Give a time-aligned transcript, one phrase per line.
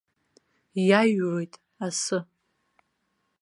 [0.87, 1.53] Иаҩуеит
[1.85, 2.19] асы.